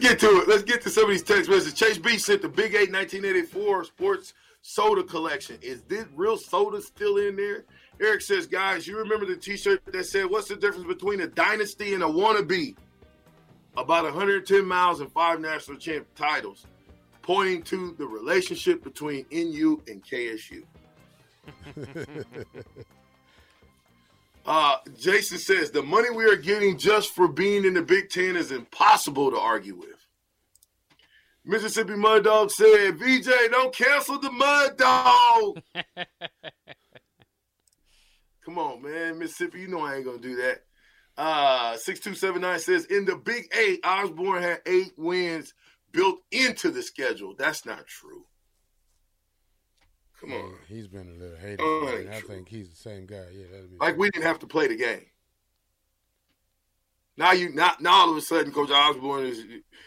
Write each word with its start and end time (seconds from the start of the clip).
get 0.00 0.18
to 0.20 0.26
it. 0.26 0.48
Let's 0.48 0.62
get 0.62 0.82
to 0.82 0.90
some 0.90 1.04
of 1.04 1.10
these 1.10 1.22
text 1.22 1.48
messages. 1.48 1.74
Chase 1.74 1.98
B 1.98 2.18
sent 2.18 2.42
the 2.42 2.48
Big 2.48 2.74
Eight 2.74 2.90
1984 2.90 3.84
Sports 3.84 4.34
Soda 4.62 5.02
Collection. 5.02 5.58
Is 5.62 5.82
this 5.82 6.06
real 6.14 6.36
soda 6.36 6.80
still 6.82 7.18
in 7.18 7.36
there? 7.36 7.64
Eric 8.00 8.22
says, 8.22 8.46
guys, 8.46 8.86
you 8.86 8.96
remember 8.96 9.26
the 9.26 9.36
T-shirt 9.36 9.82
that 9.86 10.04
said, 10.04 10.26
"What's 10.26 10.48
the 10.48 10.56
difference 10.56 10.86
between 10.86 11.20
a 11.20 11.26
dynasty 11.26 11.94
and 11.94 12.02
a 12.02 12.06
wannabe?" 12.06 12.76
About 13.76 14.04
110 14.04 14.64
miles 14.64 15.00
and 15.00 15.12
five 15.12 15.40
national 15.40 15.76
champ 15.76 16.06
titles, 16.14 16.66
pointing 17.22 17.62
to 17.64 17.94
the 17.98 18.06
relationship 18.06 18.82
between 18.82 19.26
NU 19.30 19.80
and 19.86 20.02
KSU. 20.04 20.64
Uh, 24.46 24.76
Jason 24.98 25.38
says 25.38 25.70
the 25.70 25.82
money 25.82 26.10
we 26.10 26.24
are 26.24 26.36
getting 26.36 26.78
just 26.78 27.14
for 27.14 27.28
being 27.28 27.64
in 27.64 27.74
the 27.74 27.82
Big 27.82 28.10
Ten 28.10 28.36
is 28.36 28.50
impossible 28.52 29.30
to 29.30 29.38
argue 29.38 29.74
with. 29.74 29.88
Mississippi 31.44 31.94
Mud 31.96 32.24
Dog 32.24 32.50
said, 32.50 32.98
VJ, 32.98 33.28
don't 33.50 33.74
cancel 33.74 34.18
the 34.18 34.30
Mud 34.30 34.76
Dog. 34.76 35.62
Come 38.44 38.58
on, 38.58 38.82
man. 38.82 39.18
Mississippi, 39.18 39.60
you 39.60 39.68
know 39.68 39.80
I 39.80 39.96
ain't 39.96 40.04
going 40.04 40.20
to 40.20 40.28
do 40.28 40.36
that. 40.36 40.62
Uh, 41.16 41.76
6279 41.76 42.58
says, 42.60 42.84
in 42.86 43.04
the 43.04 43.16
Big 43.16 43.44
Eight, 43.54 43.80
Osborne 43.84 44.42
had 44.42 44.60
eight 44.66 44.92
wins 44.96 45.54
built 45.92 46.18
into 46.30 46.70
the 46.70 46.82
schedule. 46.82 47.34
That's 47.36 47.66
not 47.66 47.86
true. 47.86 48.24
Come 50.20 50.32
on. 50.32 50.54
He's 50.68 50.86
been 50.86 51.08
a 51.08 51.18
little 51.18 51.36
hated. 51.38 51.60
Oh, 51.60 51.88
I 51.88 52.20
true. 52.20 52.28
think 52.28 52.48
he's 52.48 52.68
the 52.68 52.76
same 52.76 53.06
guy. 53.06 53.24
Yeah, 53.32 53.46
that'd 53.50 53.70
be 53.70 53.78
Like 53.80 53.96
we 53.96 54.10
didn't 54.10 54.26
have 54.26 54.38
to 54.40 54.46
play 54.46 54.68
the 54.68 54.76
game. 54.76 55.06
Now 57.16 57.32
you 57.32 57.52
not 57.54 57.80
now 57.80 58.02
all 58.02 58.10
of 58.10 58.16
a 58.16 58.20
sudden 58.20 58.52
Coach 58.52 58.70
Osborne 58.70 59.26
is 59.26 59.44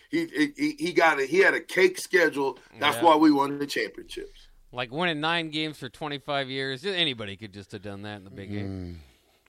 he 0.09 0.51
he, 0.57 0.75
he 0.79 0.93
got 0.93 1.19
a 1.19 1.25
he 1.25 1.39
had 1.39 1.53
a 1.53 1.59
cake 1.59 1.99
schedule. 1.99 2.57
That's 2.79 2.97
Yeah. 2.97 3.03
why 3.03 3.15
we 3.15 3.31
won 3.31 3.59
the 3.59 3.67
championships. 3.67 4.47
Like 4.71 4.91
winning 4.91 5.19
nine 5.21 5.51
games 5.51 5.77
for 5.77 5.87
25 5.87 6.49
years. 6.49 6.83
Anybody 6.83 7.37
could 7.37 7.53
just 7.53 7.71
have 7.71 7.83
done 7.83 8.01
that 8.03 8.17
in 8.17 8.23
the 8.23 8.31
big 8.31 8.49
game. 8.51 9.01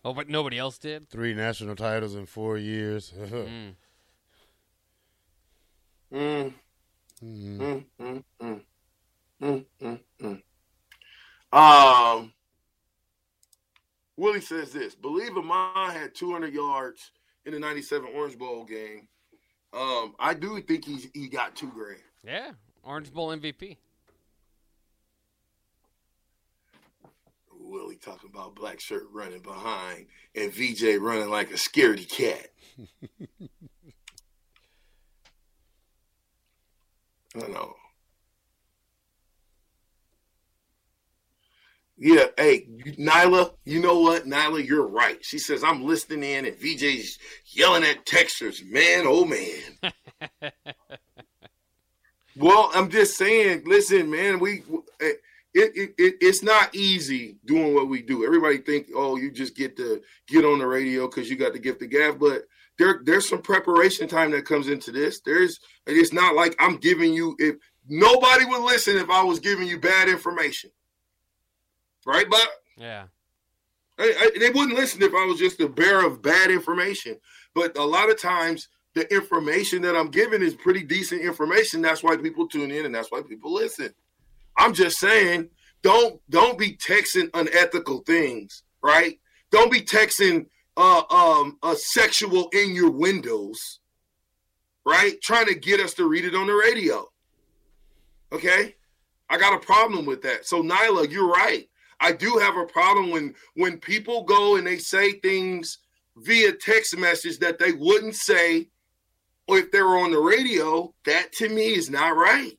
Oh, 0.04 0.12
but 0.12 0.28
nobody 0.28 0.58
else 0.58 0.76
did? 0.76 1.08
three 1.08 1.32
national 1.34 1.76
titles 1.76 2.14
in 2.14 2.26
four 2.26 2.58
years. 2.58 3.12
Mm. 3.16 3.74
Mm, 6.12 6.54
Mhm. 7.22 7.58
mm, 7.58 7.84
mm, 7.98 8.24
mm. 8.40 8.60
Mm, 9.42 9.64
mm, 9.82 10.00
mm. 10.20 10.42
Um, 11.54 12.32
Willie 14.16 14.40
says 14.40 14.72
this: 14.72 14.94
Believe 14.96 15.36
Ahman 15.36 15.94
had 15.94 16.14
200 16.14 16.52
yards 16.52 17.12
in 17.46 17.52
the 17.52 17.60
'97 17.60 18.10
Orange 18.14 18.36
Bowl 18.36 18.64
game. 18.64 19.06
Um, 19.72 20.14
I 20.18 20.34
do 20.34 20.60
think 20.60 20.84
he's 20.84 21.08
he 21.14 21.28
got 21.28 21.54
two 21.54 21.70
grand. 21.70 22.00
Yeah. 22.24 22.50
Orange 22.82 23.12
Bowl 23.12 23.28
MVP. 23.28 23.76
Willie 27.56 27.96
talking 27.96 28.30
about 28.32 28.56
black 28.56 28.80
shirt 28.80 29.04
running 29.12 29.40
behind 29.40 30.06
and 30.34 30.52
VJ 30.52 30.98
running 31.00 31.30
like 31.30 31.50
a 31.50 31.54
scaredy 31.54 32.08
cat. 32.08 32.48
I 37.36 37.40
don't 37.40 37.52
know. 37.52 37.74
Yeah, 42.04 42.26
hey, 42.36 42.66
Nyla, 42.98 43.54
you 43.64 43.80
know 43.80 43.98
what? 44.00 44.26
Nyla, 44.26 44.62
you're 44.62 44.86
right. 44.86 45.24
She 45.24 45.38
says, 45.38 45.64
I'm 45.64 45.86
listening 45.86 46.22
in 46.22 46.44
and 46.44 46.54
VJ's 46.54 47.18
yelling 47.46 47.82
at 47.82 48.04
texters. 48.04 48.62
Man, 48.62 49.04
oh 49.06 49.24
man. 49.24 50.52
well, 52.36 52.70
I'm 52.74 52.90
just 52.90 53.16
saying, 53.16 53.62
listen, 53.64 54.10
man, 54.10 54.38
we 54.38 54.64
eh, 55.00 55.12
it, 55.54 55.72
it, 55.74 55.94
it 55.96 56.14
it's 56.20 56.42
not 56.42 56.74
easy 56.74 57.38
doing 57.46 57.72
what 57.74 57.88
we 57.88 58.02
do. 58.02 58.26
Everybody 58.26 58.58
think, 58.58 58.88
oh, 58.94 59.16
you 59.16 59.30
just 59.32 59.56
get 59.56 59.74
to 59.78 60.02
get 60.28 60.44
on 60.44 60.58
the 60.58 60.66
radio 60.66 61.06
because 61.06 61.30
you 61.30 61.36
got 61.36 61.54
the 61.54 61.58
gift 61.58 61.80
of 61.80 61.88
gab, 61.88 62.20
but 62.20 62.42
there 62.78 63.00
there's 63.02 63.26
some 63.26 63.40
preparation 63.40 64.08
time 64.08 64.30
that 64.32 64.44
comes 64.44 64.68
into 64.68 64.92
this. 64.92 65.22
There's 65.24 65.58
it's 65.86 66.12
not 66.12 66.34
like 66.34 66.54
I'm 66.58 66.76
giving 66.76 67.14
you 67.14 67.34
if 67.38 67.56
nobody 67.88 68.44
would 68.44 68.62
listen 68.62 68.98
if 68.98 69.08
I 69.08 69.24
was 69.24 69.40
giving 69.40 69.66
you 69.66 69.80
bad 69.80 70.10
information. 70.10 70.68
Right, 72.06 72.26
but 72.28 72.48
Yeah. 72.76 73.04
I, 73.98 74.30
I, 74.34 74.38
they 74.38 74.50
wouldn't 74.50 74.76
listen 74.76 75.02
if 75.02 75.14
I 75.14 75.24
was 75.24 75.38
just 75.38 75.60
a 75.60 75.68
bearer 75.68 76.04
of 76.04 76.20
bad 76.20 76.50
information. 76.50 77.16
But 77.54 77.78
a 77.78 77.84
lot 77.84 78.10
of 78.10 78.20
times, 78.20 78.68
the 78.94 79.12
information 79.12 79.82
that 79.82 79.96
I'm 79.96 80.10
giving 80.10 80.42
is 80.42 80.54
pretty 80.54 80.82
decent 80.82 81.20
information. 81.20 81.82
That's 81.82 82.02
why 82.02 82.16
people 82.16 82.48
tune 82.48 82.70
in, 82.70 82.86
and 82.86 82.94
that's 82.94 83.10
why 83.10 83.22
people 83.22 83.52
listen. 83.52 83.92
I'm 84.56 84.72
just 84.72 84.98
saying, 84.98 85.48
don't 85.82 86.20
don't 86.30 86.58
be 86.58 86.76
texting 86.76 87.28
unethical 87.34 88.00
things, 88.00 88.62
right? 88.82 89.18
Don't 89.50 89.70
be 89.70 89.80
texting 89.80 90.46
uh, 90.76 91.02
um, 91.10 91.58
a 91.62 91.74
sexual 91.76 92.48
in 92.52 92.74
your 92.74 92.90
windows, 92.90 93.80
right? 94.84 95.20
Trying 95.22 95.46
to 95.46 95.54
get 95.54 95.80
us 95.80 95.94
to 95.94 96.08
read 96.08 96.24
it 96.24 96.34
on 96.34 96.46
the 96.46 96.54
radio. 96.54 97.08
Okay, 98.32 98.74
I 99.28 99.38
got 99.38 99.54
a 99.54 99.64
problem 99.64 100.06
with 100.06 100.22
that. 100.22 100.46
So 100.46 100.62
Nyla, 100.62 101.10
you're 101.10 101.28
right. 101.28 101.68
I 102.04 102.12
do 102.12 102.36
have 102.36 102.58
a 102.58 102.66
problem 102.66 103.10
when 103.10 103.34
when 103.54 103.78
people 103.78 104.24
go 104.24 104.56
and 104.56 104.66
they 104.66 104.76
say 104.76 105.12
things 105.12 105.78
via 106.18 106.52
text 106.52 106.96
message 106.98 107.38
that 107.38 107.58
they 107.58 107.72
wouldn't 107.72 108.14
say 108.14 108.68
or 109.48 109.56
if 109.58 109.72
they 109.72 109.80
were 109.80 109.98
on 109.98 110.10
the 110.10 110.20
radio. 110.20 110.94
That 111.06 111.32
to 111.38 111.48
me 111.48 111.74
is 111.74 111.88
not 111.88 112.14
right. 112.14 112.52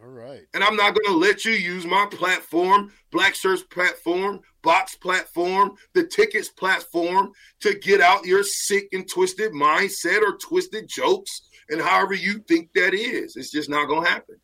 All 0.00 0.08
right. 0.08 0.42
And 0.54 0.62
I'm 0.62 0.76
not 0.76 0.94
going 0.94 1.06
to 1.06 1.18
let 1.18 1.44
you 1.44 1.50
use 1.50 1.84
my 1.84 2.06
platform, 2.08 2.92
Black 3.10 3.34
Shirts 3.34 3.64
platform, 3.64 4.40
Box 4.62 4.94
platform, 4.94 5.72
the 5.94 6.06
Tickets 6.06 6.48
platform 6.48 7.32
to 7.62 7.74
get 7.80 8.00
out 8.00 8.24
your 8.24 8.44
sick 8.44 8.86
and 8.92 9.08
twisted 9.08 9.50
mindset 9.50 10.22
or 10.22 10.36
twisted 10.36 10.88
jokes 10.88 11.48
and 11.70 11.80
however 11.80 12.14
you 12.14 12.38
think 12.46 12.70
that 12.74 12.94
is. 12.94 13.34
It's 13.34 13.50
just 13.50 13.68
not 13.68 13.88
going 13.88 14.04
to 14.04 14.10
happen. 14.10 14.36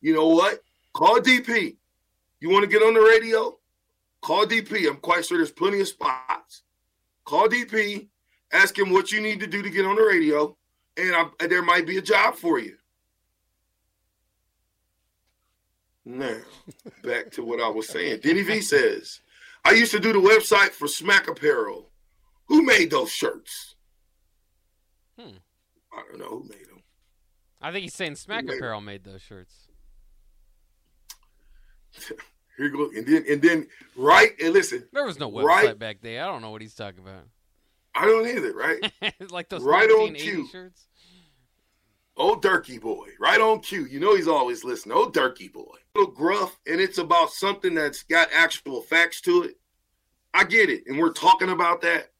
You 0.00 0.14
know 0.14 0.28
what? 0.28 0.58
Call 0.94 1.20
DP. 1.20 1.76
You 2.42 2.50
want 2.50 2.64
to 2.64 2.68
get 2.68 2.82
on 2.82 2.92
the 2.92 3.00
radio? 3.00 3.56
Call 4.20 4.46
DP. 4.46 4.88
I'm 4.88 4.96
quite 4.96 5.24
sure 5.24 5.38
there's 5.38 5.52
plenty 5.52 5.80
of 5.80 5.86
spots. 5.86 6.62
Call 7.24 7.46
DP. 7.46 8.08
Ask 8.52 8.76
him 8.76 8.90
what 8.90 9.12
you 9.12 9.20
need 9.20 9.38
to 9.38 9.46
do 9.46 9.62
to 9.62 9.70
get 9.70 9.86
on 9.86 9.94
the 9.94 10.02
radio, 10.02 10.56
and, 10.96 11.14
I, 11.14 11.26
and 11.38 11.52
there 11.52 11.62
might 11.62 11.86
be 11.86 11.98
a 11.98 12.02
job 12.02 12.34
for 12.34 12.58
you. 12.58 12.76
Now, 16.04 16.38
back 17.04 17.30
to 17.30 17.44
what 17.44 17.60
I 17.60 17.68
was 17.68 17.86
saying. 17.88 18.18
Denny 18.24 18.42
V 18.42 18.60
says, 18.60 19.20
I 19.64 19.70
used 19.70 19.92
to 19.92 20.00
do 20.00 20.12
the 20.12 20.18
website 20.18 20.70
for 20.70 20.88
Smack 20.88 21.28
Apparel. 21.28 21.90
Who 22.46 22.62
made 22.62 22.90
those 22.90 23.12
shirts? 23.12 23.76
Hmm. 25.16 25.36
I 25.92 26.02
don't 26.10 26.18
know 26.18 26.40
who 26.40 26.48
made 26.48 26.68
them. 26.68 26.82
I 27.60 27.70
think 27.70 27.84
he's 27.84 27.94
saying 27.94 28.16
Smack. 28.16 28.48
Apparel 28.48 28.80
made 28.80 29.04
those 29.04 29.22
shirts. 29.22 29.68
Here 32.56 32.66
you 32.66 32.72
go. 32.76 32.90
And 32.96 33.06
then, 33.06 33.24
and 33.28 33.40
then, 33.42 33.66
right, 33.96 34.30
and 34.42 34.52
listen, 34.52 34.86
There 34.92 35.04
was 35.06 35.18
no 35.18 35.30
website 35.30 35.44
Right. 35.44 35.78
back 35.78 35.98
then. 36.02 36.22
I 36.22 36.26
don't 36.26 36.42
know 36.42 36.50
what 36.50 36.60
he's 36.62 36.74
talking 36.74 37.00
about. 37.00 37.24
I 37.94 38.06
don't 38.06 38.26
either, 38.26 38.52
right? 38.54 38.92
like 39.30 39.48
those 39.48 39.62
Right 39.62 39.90
on 39.90 40.12
1980 40.12 40.22
cue. 40.22 40.48
shirts. 40.50 40.86
Oh, 42.16 42.36
Durkee 42.38 42.78
boy, 42.78 43.08
right 43.18 43.40
on 43.40 43.60
cue. 43.60 43.86
You 43.86 43.98
know 43.98 44.14
he's 44.14 44.28
always 44.28 44.64
listening. 44.64 44.96
Old 44.96 45.14
Durkee 45.14 45.48
boy. 45.48 45.74
A 45.94 45.98
little 45.98 46.14
gruff, 46.14 46.58
and 46.66 46.78
it's 46.80 46.98
about 46.98 47.30
something 47.30 47.74
that's 47.74 48.02
got 48.02 48.28
actual 48.34 48.82
facts 48.82 49.20
to 49.22 49.44
it. 49.44 49.54
I 50.34 50.44
get 50.44 50.68
it, 50.68 50.84
and 50.86 50.98
we're 50.98 51.12
talking 51.12 51.48
about 51.50 51.80
that. 51.82 52.10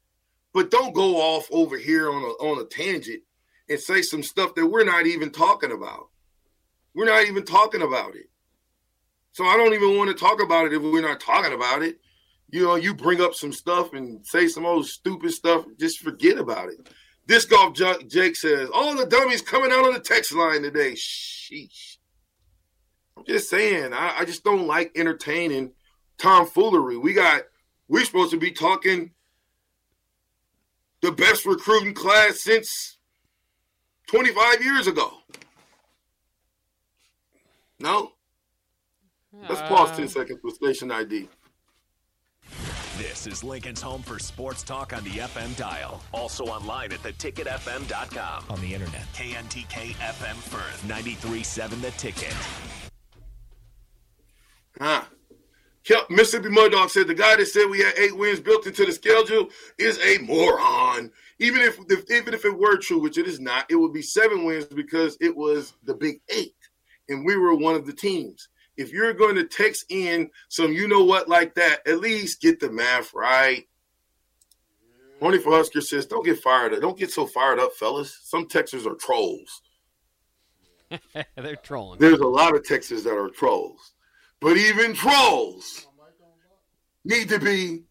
But 0.51 0.71
don't 0.71 0.93
go 0.95 1.17
off 1.17 1.47
over 1.51 1.77
here 1.77 2.09
on 2.11 2.23
a 2.23 2.27
on 2.43 2.59
a 2.61 2.65
tangent 2.65 3.21
and 3.69 3.79
say 3.79 4.01
some 4.01 4.23
stuff 4.23 4.55
that 4.55 4.65
we're 4.65 4.83
not 4.83 5.05
even 5.05 5.31
talking 5.31 5.71
about. 5.71 6.09
We're 6.95 7.05
not 7.05 7.25
even 7.25 7.45
talking 7.45 7.81
about 7.83 8.15
it. 8.15 8.29
So 9.33 9.45
I 9.45 9.57
don't 9.57 9.73
even 9.73 9.97
want 9.97 10.09
to 10.09 10.15
talk 10.15 10.41
about 10.41 10.67
it 10.67 10.73
if 10.73 10.81
we're 10.81 11.01
not 11.01 11.19
talking 11.19 11.53
about 11.53 11.81
it. 11.81 11.99
You 12.51 12.63
know, 12.63 12.75
you 12.75 12.93
bring 12.93 13.19
up 13.19 13.33
some 13.33 13.51
stuff 13.51 13.93
and 13.93 14.25
say 14.25 14.47
some 14.47 14.65
old 14.65 14.85
stupid 14.85 15.31
stuff, 15.31 15.65
just 15.79 15.99
forget 15.99 16.37
about 16.37 16.69
it. 16.69 16.87
Disc 17.25 17.49
golf 17.49 17.75
Jake 17.75 18.35
says, 18.35 18.69
all 18.71 18.95
the 18.95 19.07
dummies 19.07 19.41
coming 19.41 19.71
out 19.71 19.85
on 19.85 19.93
the 19.93 19.99
text 19.99 20.33
line 20.33 20.61
today. 20.61 20.91
Sheesh. 20.91 21.97
I'm 23.17 23.23
just 23.25 23.49
saying, 23.49 23.91
I, 23.91 24.19
I 24.19 24.25
just 24.25 24.43
don't 24.43 24.67
like 24.67 24.91
entertaining 24.95 25.71
tomfoolery. 26.19 26.97
We 26.97 27.13
got, 27.13 27.41
we're 27.87 28.05
supposed 28.05 28.31
to 28.31 28.37
be 28.37 28.51
talking 28.51 29.11
the 31.01 31.11
best 31.11 31.47
recruiting 31.47 31.95
class 31.95 32.41
since 32.41 32.97
25 34.09 34.63
years 34.63 34.85
ago. 34.85 35.11
No? 37.79 38.11
Let's 39.33 39.61
pause 39.61 39.91
Uh, 39.91 39.97
10 39.97 40.07
seconds 40.09 40.39
for 40.41 40.51
station 40.51 40.91
ID. 40.91 41.27
This 42.97 43.25
is 43.25 43.43
Lincoln's 43.43 43.81
home 43.81 44.03
for 44.03 44.19
sports 44.19 44.61
talk 44.63 44.93
on 44.93 45.03
the 45.03 45.09
FM 45.11 45.55
dial. 45.57 46.01
Also 46.13 46.45
online 46.45 46.91
at 46.91 46.99
theticketfm.com. 47.01 48.45
On 48.49 48.61
the 48.61 48.73
internet. 48.73 49.01
KNTK 49.13 49.93
FM 49.95 50.35
Firth. 50.35 50.83
93.7 50.87 51.81
The 51.81 51.91
Ticket. 51.91 52.35
Huh. 54.79 55.03
Kel- 55.83 56.05
Mississippi 56.09 56.49
Mud 56.49 56.71
Dog 56.71 56.89
said 56.89 57.07
the 57.07 57.13
guy 57.15 57.35
that 57.35 57.45
said 57.47 57.67
we 57.69 57.79
had 57.79 57.93
eight 57.97 58.15
wins 58.15 58.39
built 58.39 58.65
into 58.67 58.85
the 58.85 58.91
schedule 58.91 59.47
is 59.77 59.99
a 59.99 60.19
moron. 60.19 61.11
Even 61.39 61.61
if, 61.61 61.77
if 61.89 62.09
even 62.11 62.33
if 62.33 62.45
it 62.45 62.57
were 62.57 62.77
true, 62.77 62.99
which 62.99 63.17
it 63.17 63.27
is 63.27 63.39
not, 63.39 63.65
it 63.69 63.75
would 63.75 63.91
be 63.91 64.01
seven 64.01 64.45
wins 64.45 64.65
because 64.65 65.17
it 65.19 65.35
was 65.35 65.73
the 65.83 65.93
big 65.93 66.21
eight, 66.29 66.55
and 67.09 67.25
we 67.25 67.35
were 67.35 67.53
one 67.55 67.75
of 67.75 67.85
the 67.85 67.91
teams. 67.91 68.47
If 68.77 68.91
you're 68.91 69.13
going 69.13 69.35
to 69.35 69.45
text 69.45 69.85
in 69.89 70.29
some 70.49 70.73
you 70.73 70.87
know 70.87 71.03
what 71.03 71.29
like 71.29 71.55
that, 71.55 71.87
at 71.87 71.99
least 71.99 72.41
get 72.41 72.59
the 72.59 72.71
math 72.71 73.13
right. 73.13 73.67
Horny 75.19 75.37
for 75.37 75.51
Husker 75.51 75.79
says, 75.79 76.05
don't 76.05 76.25
get 76.25 76.39
fired 76.39 76.73
up. 76.73 76.81
Don't 76.81 76.97
get 76.97 77.11
so 77.11 77.25
fired 77.25 77.59
up, 77.59 77.73
fellas. 77.73 78.19
Some 78.23 78.47
Texans 78.47 78.85
are 78.85 78.95
trolls. 78.95 79.61
They're 81.37 81.55
trolling. 81.55 81.99
There's 81.99 82.19
a 82.19 82.27
lot 82.27 82.55
of 82.55 82.65
Texans 82.65 83.03
that 83.03 83.15
are 83.15 83.29
trolls. 83.29 83.93
But 84.41 84.57
even 84.57 84.93
trolls 84.93 85.87
need 87.05 87.29
to 87.29 87.39
be 87.39 87.83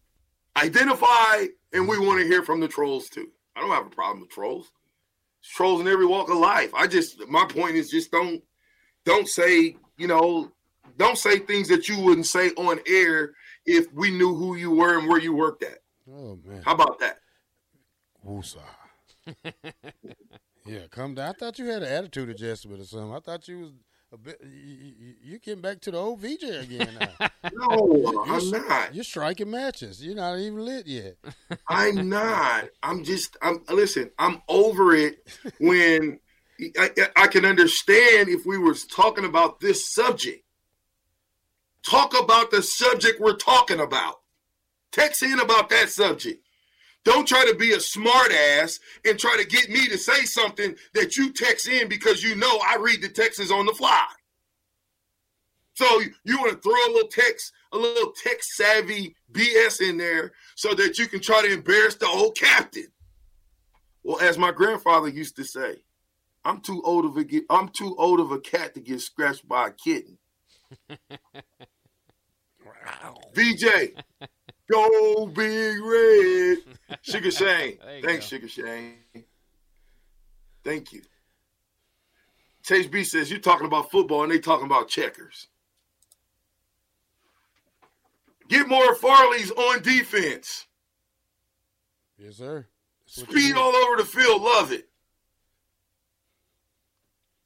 identified, 0.55 1.49
and 1.73 1.87
we 1.87 1.97
want 1.97 2.21
to 2.21 2.27
hear 2.27 2.43
from 2.43 2.59
the 2.59 2.67
trolls 2.67 3.09
too. 3.09 3.29
I 3.55 3.61
don't 3.61 3.71
have 3.71 3.87
a 3.87 3.89
problem 3.89 4.21
with 4.21 4.29
trolls. 4.29 4.71
It's 5.39 5.49
trolls 5.49 5.81
in 5.81 5.87
every 5.87 6.05
walk 6.05 6.29
of 6.29 6.37
life. 6.37 6.73
I 6.73 6.87
just 6.87 7.27
my 7.27 7.45
point 7.45 7.75
is 7.75 7.89
just 7.89 8.11
don't 8.11 8.41
don't 9.05 9.27
say, 9.27 9.75
you 9.97 10.07
know, 10.07 10.51
don't 10.97 11.17
say 11.17 11.39
things 11.39 11.67
that 11.69 11.87
you 11.87 11.99
wouldn't 11.99 12.27
say 12.27 12.49
on 12.51 12.79
air 12.87 13.33
if 13.65 13.91
we 13.93 14.11
knew 14.11 14.35
who 14.35 14.55
you 14.55 14.71
were 14.71 14.97
and 14.97 15.07
where 15.07 15.19
you 15.19 15.33
worked 15.35 15.63
at. 15.63 15.79
Oh 16.09 16.39
man. 16.45 16.61
How 16.63 16.73
about 16.73 16.99
that? 16.99 17.19
Woosah. 18.25 18.59
yeah, 20.65 20.87
come 20.89 21.15
down. 21.15 21.29
I 21.29 21.33
thought 21.33 21.59
you 21.59 21.65
had 21.65 21.83
an 21.83 21.91
attitude 21.91 22.29
adjustment 22.29 22.81
or 22.81 22.85
something. 22.85 23.13
I 23.13 23.19
thought 23.19 23.47
you 23.47 23.59
was 23.59 23.71
a 24.11 24.17
bit. 24.17 24.39
You, 24.43 24.93
you, 24.99 25.13
you 25.23 25.39
getting 25.39 25.61
back 25.61 25.81
to 25.81 25.91
the 25.91 25.97
old 25.97 26.19
VJ 26.19 26.43
again 26.43 26.89
now. 26.99 27.27
No, 27.51 28.23
I'm 28.25 28.49
not. 28.51 28.95
You're 28.95 29.03
striking 29.03 29.51
matches. 29.51 30.01
You're 30.01 30.15
not 30.15 30.39
even 30.39 30.63
lit 30.63 30.87
yet. 30.87 31.17
I'm 31.67 32.07
not. 32.07 32.69
I'm 32.81 33.03
just. 33.03 33.35
I'm. 33.41 33.61
Listen. 33.69 34.11
I'm 34.17 34.41
over 34.47 34.95
it. 34.95 35.27
When 35.59 36.19
I, 36.79 36.89
I 37.17 37.27
can 37.27 37.43
understand 37.43 38.29
if 38.29 38.45
we 38.45 38.57
were 38.57 38.75
talking 38.95 39.25
about 39.25 39.59
this 39.59 39.93
subject. 39.93 40.45
Talk 41.89 42.19
about 42.19 42.51
the 42.51 42.61
subject 42.61 43.19
we're 43.19 43.35
talking 43.35 43.79
about. 43.79 44.15
Text 44.91 45.23
in 45.23 45.39
about 45.39 45.69
that 45.69 45.89
subject. 45.89 46.43
Don't 47.03 47.27
try 47.27 47.45
to 47.45 47.55
be 47.55 47.73
a 47.73 47.79
smart 47.79 48.31
ass 48.31 48.79
and 49.05 49.19
try 49.19 49.35
to 49.37 49.45
get 49.45 49.69
me 49.69 49.87
to 49.87 49.97
say 49.97 50.23
something 50.23 50.75
that 50.93 51.17
you 51.17 51.33
text 51.33 51.67
in 51.67 51.89
because 51.89 52.23
you 52.23 52.35
know 52.35 52.59
I 52.65 52.77
read 52.79 53.01
the 53.01 53.09
texts 53.09 53.51
on 53.51 53.65
the 53.65 53.73
fly. 53.73 54.05
So 55.73 56.01
you 56.23 56.37
want 56.37 56.51
to 56.51 56.59
throw 56.59 56.73
a 56.73 56.93
little 56.93 57.09
text, 57.09 57.51
a 57.73 57.77
little 57.77 58.13
text 58.23 58.51
savvy 58.51 59.15
BS 59.31 59.81
in 59.81 59.97
there 59.97 60.31
so 60.55 60.73
that 60.75 60.97
you 60.99 61.07
can 61.07 61.19
try 61.19 61.41
to 61.41 61.51
embarrass 61.51 61.95
the 61.95 62.07
old 62.07 62.37
captain. 62.37 62.87
Well, 64.03 64.19
as 64.19 64.37
my 64.37 64.51
grandfather 64.51 65.09
used 65.09 65.35
to 65.37 65.43
say, 65.43 65.83
I'm 66.45 66.61
too 66.61 66.81
old 66.83 67.05
of 67.05 67.17
a 67.17 67.41
I'm 67.49 67.69
too 67.69 67.95
old 67.97 68.19
of 68.19 68.31
a 68.31 68.39
cat 68.39 68.75
to 68.75 68.81
get 68.81 69.01
scratched 69.01 69.47
by 69.47 69.69
a 69.69 69.71
kitten. 69.71 70.17
VJ, 73.33 73.95
go 74.71 75.27
big 75.27 75.77
red. 75.81 76.57
Sugar 77.01 77.31
Shane. 77.31 77.77
Thanks, 78.01 78.29
go. 78.29 78.37
Sugar 78.37 78.47
Shane. 78.47 78.95
Thank 80.63 80.93
you. 80.93 81.01
Chase 82.63 82.87
B 82.87 83.03
says 83.03 83.29
you're 83.29 83.39
talking 83.39 83.67
about 83.67 83.91
football 83.91 84.23
and 84.23 84.31
they 84.31 84.39
talking 84.39 84.65
about 84.65 84.87
checkers. 84.87 85.47
Get 88.47 88.67
more 88.67 88.95
Farleys 88.95 89.51
on 89.57 89.81
defense. 89.81 90.67
Yes, 92.17 92.37
sir. 92.37 92.67
What 93.15 93.29
Speed 93.29 93.55
all 93.55 93.75
over 93.75 93.97
the 93.97 94.05
field. 94.05 94.41
Love 94.41 94.71
it. 94.71 94.87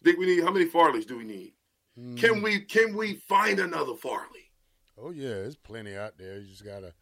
Think 0.04 0.20
we 0.20 0.26
need 0.28 0.44
how 0.44 0.52
many 0.52 0.66
Farleys 0.66 1.08
do 1.08 1.18
we 1.18 1.24
need? 1.24 1.54
Hmm. 1.98 2.16
Can 2.16 2.42
we 2.42 2.62
can 2.62 2.96
we 2.96 3.16
find 3.16 3.60
another 3.60 3.96
Farley? 3.96 4.47
Oh 5.00 5.12
yeah, 5.12 5.30
there's 5.30 5.56
plenty 5.56 5.96
out 5.96 6.18
there. 6.18 6.40
You 6.40 6.48
just 6.48 6.66
gotta 6.66 6.94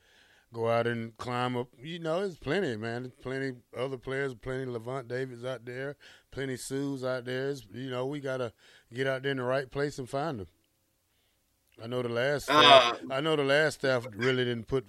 go 0.53 0.69
out 0.69 0.87
and 0.87 1.15
climb 1.17 1.55
up. 1.55 1.67
You 1.81 1.99
know, 1.99 2.19
there's 2.19 2.37
plenty, 2.37 2.75
man. 2.75 3.03
There's 3.03 3.13
plenty 3.13 3.53
other 3.77 3.97
players, 3.97 4.33
plenty 4.35 4.65
Lavonte 4.65 5.07
Davids 5.07 5.45
out 5.45 5.65
there, 5.65 5.95
plenty 6.31 6.55
Suhs 6.55 7.03
out 7.03 7.25
there. 7.25 7.49
It's, 7.49 7.63
you 7.73 7.89
know, 7.89 8.05
we 8.05 8.19
gotta 8.19 8.53
get 8.93 9.07
out 9.07 9.23
there 9.23 9.31
in 9.31 9.37
the 9.37 9.43
right 9.43 9.69
place 9.69 9.97
and 9.99 10.09
find 10.09 10.39
them. 10.39 10.47
I 11.83 11.87
know 11.87 12.01
the 12.01 12.09
last 12.09 12.43
staff, 12.45 12.99
Uh, 13.09 13.13
I 13.13 13.21
know 13.21 13.35
the 13.35 13.43
last 13.43 13.75
staff 13.75 14.07
really 14.15 14.45
didn't 14.45 14.67
put 14.67 14.85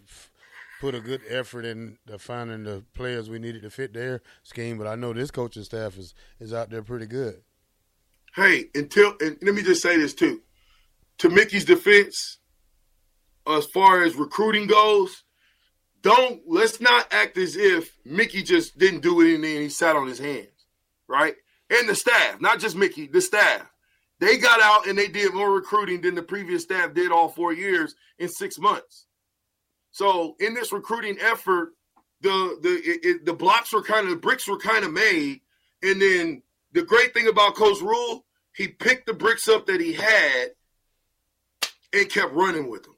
put 0.80 0.94
a 0.94 1.00
good 1.00 1.22
effort 1.28 1.64
in 1.64 1.98
the 2.06 2.18
finding 2.18 2.64
the 2.64 2.84
players 2.94 3.30
we 3.30 3.38
needed 3.38 3.62
to 3.62 3.70
fit 3.70 3.92
their 3.94 4.20
scheme, 4.42 4.78
but 4.78 4.86
I 4.86 4.94
know 4.94 5.12
this 5.12 5.30
coaching 5.30 5.64
staff 5.64 5.96
is 5.96 6.14
is 6.38 6.52
out 6.52 6.70
there 6.70 6.82
pretty 6.82 7.06
good. 7.06 7.42
Hey, 8.34 8.66
until 8.74 9.14
and 9.20 9.38
let 9.42 9.54
me 9.54 9.62
just 9.62 9.82
say 9.82 9.96
this 9.96 10.14
too. 10.14 10.42
To 11.18 11.30
Mickey's 11.30 11.64
defense, 11.64 12.38
as 13.46 13.66
far 13.66 14.02
as 14.02 14.16
recruiting 14.16 14.66
goes, 14.66 15.24
don't 16.02 16.40
let's 16.46 16.80
not 16.80 17.12
act 17.12 17.36
as 17.36 17.56
if 17.56 17.96
Mickey 18.04 18.42
just 18.42 18.78
didn't 18.78 19.00
do 19.00 19.20
anything 19.20 19.44
and 19.44 19.62
he 19.62 19.68
sat 19.68 19.96
on 19.96 20.06
his 20.06 20.18
hands, 20.18 20.66
right? 21.08 21.34
And 21.70 21.88
the 21.88 21.94
staff, 21.94 22.40
not 22.40 22.60
just 22.60 22.76
Mickey, 22.76 23.06
the 23.06 23.20
staff. 23.20 23.70
They 24.18 24.38
got 24.38 24.60
out 24.62 24.86
and 24.86 24.96
they 24.96 25.08
did 25.08 25.34
more 25.34 25.52
recruiting 25.52 26.00
than 26.00 26.14
the 26.14 26.22
previous 26.22 26.62
staff 26.62 26.94
did 26.94 27.12
all 27.12 27.28
four 27.28 27.52
years 27.52 27.94
in 28.18 28.28
six 28.28 28.58
months. 28.58 29.06
So 29.90 30.36
in 30.40 30.54
this 30.54 30.72
recruiting 30.72 31.18
effort, 31.20 31.72
the 32.20 32.58
the 32.62 32.80
it, 32.84 33.24
the 33.26 33.34
blocks 33.34 33.72
were 33.72 33.82
kind 33.82 34.04
of 34.04 34.10
the 34.10 34.16
bricks 34.16 34.48
were 34.48 34.58
kind 34.58 34.84
of 34.84 34.92
made, 34.92 35.40
and 35.82 36.00
then 36.00 36.42
the 36.72 36.82
great 36.82 37.14
thing 37.14 37.28
about 37.28 37.54
Coach 37.54 37.80
Rhule, 37.80 38.24
he 38.54 38.68
picked 38.68 39.06
the 39.06 39.14
bricks 39.14 39.48
up 39.48 39.66
that 39.66 39.80
he 39.80 39.92
had 39.92 40.48
and 41.92 42.10
kept 42.10 42.32
running 42.32 42.68
with 42.68 42.84
them. 42.84 42.95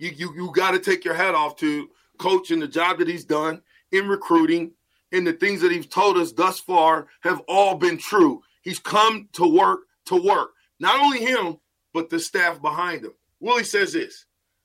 You 0.00 0.12
you 0.16 0.34
you 0.34 0.52
got 0.52 0.70
to 0.70 0.78
take 0.78 1.04
your 1.04 1.14
hat 1.14 1.34
off 1.34 1.56
to 1.56 1.90
Coach 2.18 2.50
and 2.50 2.62
the 2.62 2.68
job 2.68 2.98
that 2.98 3.08
he's 3.08 3.24
done 3.24 3.60
in 3.92 4.08
recruiting, 4.08 4.72
and 5.12 5.26
the 5.26 5.34
things 5.34 5.60
that 5.60 5.72
he's 5.72 5.86
told 5.86 6.16
us 6.16 6.32
thus 6.32 6.58
far 6.58 7.08
have 7.20 7.42
all 7.46 7.74
been 7.74 7.98
true. 7.98 8.42
He's 8.62 8.78
come 8.78 9.28
to 9.34 9.46
work 9.46 9.80
to 10.06 10.16
work. 10.16 10.52
Not 10.78 11.00
only 11.00 11.18
him, 11.18 11.58
but 11.92 12.08
the 12.08 12.18
staff 12.18 12.62
behind 12.62 13.04
him. 13.04 13.12
Willie 13.40 13.62
says 13.62 13.92
this: 13.92 14.24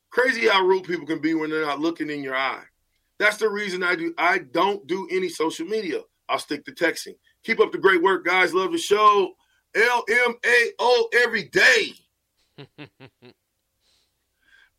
crazy 0.10 0.48
how 0.48 0.66
rude 0.66 0.86
people 0.86 1.06
can 1.06 1.20
be 1.20 1.34
when 1.34 1.50
they're 1.50 1.66
not 1.66 1.82
looking 1.82 2.10
in 2.10 2.24
your 2.24 2.36
eye. 2.36 2.64
That's 3.20 3.38
the 3.38 3.50
reason 3.50 3.84
I 3.84 3.96
do. 3.96 4.14
I 4.18 4.38
don't 4.38 4.88
do 4.88 5.08
any 5.12 5.28
social 5.28 5.66
media. 5.68 6.00
I'll 6.30 6.40
stick 6.40 6.64
to 6.66 6.72
texting. 6.72 7.16
Keep 7.44 7.60
up 7.60 7.74
the 7.74 7.78
great 7.78 8.02
work, 8.02 8.24
guys. 8.24 8.54
Love 8.54 8.72
the 8.72 8.78
show. 8.78 9.34
L 9.76 10.06
M 10.10 10.36
A 10.46 10.72
O 10.80 11.10
every 11.14 11.44
day. 11.44 11.94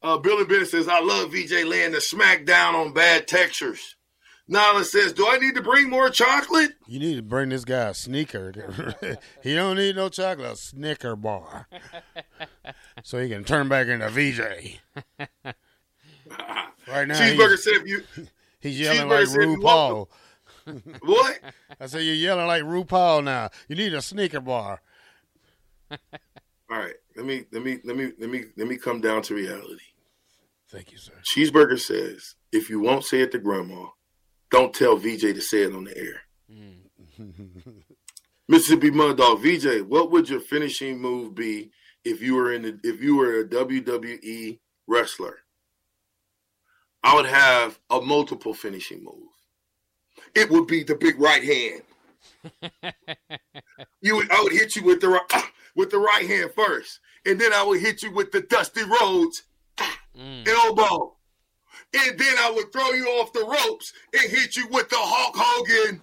uh, 0.07 0.19
Billy 0.19 0.45
Bennett 0.45 0.69
says, 0.69 0.89
I 0.89 1.01
love 1.01 1.33
VJ 1.33 1.65
laying 1.65 1.93
the 1.93 2.01
smack 2.01 2.45
down 2.45 2.75
on 2.75 2.93
bad 2.93 3.27
textures. 3.27 3.97
Nala 4.49 4.85
says, 4.85 5.13
"Do 5.13 5.27
I 5.29 5.39
need 5.39 5.57
to 5.57 5.63
bring 5.63 5.91
more 5.91 6.09
chocolate?" 6.09 6.75
You 6.87 7.01
need 7.01 7.17
to 7.17 7.23
bring 7.23 7.49
this 7.49 7.65
guy 7.65 7.89
a 7.89 7.95
sneaker. 7.95 8.87
he 9.43 9.55
don't 9.55 9.77
need 9.77 9.97
no 9.97 10.09
chocolate, 10.09 10.53
a 10.53 10.57
Snicker 10.57 11.17
bar, 11.17 11.69
so 13.03 13.19
he 13.19 13.29
can 13.29 13.43
turn 13.43 13.69
back 13.69 13.89
into 13.89 14.09
VJ. 14.09 14.79
right 16.89 17.09
now, 17.09 17.19
Cheeseburger 17.19 17.59
said, 17.59 17.87
"You." 17.87 18.05
he's 18.61 18.79
yelling 18.79 19.09
Cheeseburger 19.09 19.49
like 19.49 19.59
RuPaul. 19.59 20.09
What? 21.01 21.41
I 21.81 21.87
said 21.87 22.03
you're 22.03 22.15
yelling 22.15 22.47
like 22.47 22.63
RuPaul 22.63 23.25
now. 23.25 23.51
You 23.69 23.75
need 23.75 23.95
a 23.95 24.03
sneaker 24.03 24.41
bar. 24.41 24.81
All 25.91 25.99
right. 26.71 26.95
Let 27.17 27.25
me 27.25 27.45
let 27.53 27.63
me 27.63 27.79
let 27.85 27.97
me 27.97 28.13
let 28.19 28.31
me 28.31 28.45
let 28.57 28.69
me 28.69 28.77
come 28.77 29.01
down 29.01 29.23
to 29.23 29.35
reality. 29.35 29.83
Thank 30.71 30.93
you, 30.93 30.99
sir. 30.99 31.13
Cheeseburger 31.33 31.79
says, 31.79 32.35
if 32.53 32.69
you 32.69 32.81
won't 32.81 33.05
say 33.05 33.21
it 33.21 33.33
to 33.33 33.39
grandma, 33.39 33.87
don't 34.51 34.75
tell 34.75 34.97
VJ 34.97 35.21
to 35.21 35.41
say 35.41 35.63
it 35.63 35.75
on 35.75 35.85
the 35.85 35.97
air. 35.97 36.23
Mm. 36.51 36.87
Mississippi 38.49 38.91
Mud 38.91 39.17
Dog, 39.17 39.41
VJ, 39.43 39.83
what 39.83 40.11
would 40.11 40.29
your 40.29 40.41
finishing 40.41 40.99
move 40.99 41.35
be 41.35 41.71
if 42.05 42.21
you 42.23 42.35
were 42.37 42.53
in 42.53 42.63
the, 42.63 42.81
if 42.85 43.03
you 43.03 43.17
were 43.17 43.41
a 43.41 43.45
WWE 43.45 44.59
wrestler? 44.87 45.39
I 47.03 47.15
would 47.15 47.27
have 47.27 47.79
a 47.91 48.01
multiple 48.01 48.55
finishing 48.55 49.03
move. 49.05 49.29
It 50.35 50.51
would 50.51 50.67
be 50.67 50.83
the 50.83 50.97
big 50.97 51.21
right 51.21 51.43
hand. 51.43 51.83
you 54.01 54.17
would 54.17 54.31
I 54.31 54.43
would 54.43 54.53
hit 54.53 54.77
you 54.77 54.83
with 54.83 55.01
the 55.01 55.09
right 55.09 55.45
with 55.77 55.91
the 55.91 55.99
right 55.99 56.27
hand 56.27 56.51
first, 56.55 57.01
and 57.25 57.41
then 57.41 57.53
I 57.53 57.63
would 57.63 57.81
hit 57.81 58.03
you 58.03 58.13
with 58.13 58.33
the 58.33 58.41
Dusty 58.43 58.83
Rhodes 58.83 59.45
elbow. 60.19 61.17
And 61.95 62.19
then 62.19 62.35
I 62.39 62.51
would 62.51 62.73
throw 62.73 62.91
you 62.91 63.07
off 63.07 63.33
the 63.33 63.45
ropes 63.45 63.93
and 64.13 64.31
hit 64.31 64.57
you 64.57 64.67
with 64.69 64.89
the 64.89 64.97
Hulk 64.99 65.35
Hogan 65.37 66.01